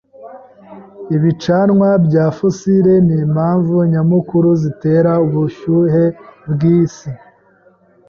Ibicanwa 1.15 1.89
bya 2.05 2.25
fosile 2.37 2.93
nimpamvu 3.07 3.75
nyamukuru 3.91 4.49
zitera 4.61 5.11
ubushyuhe 5.25 6.03
bwisi. 6.51 7.09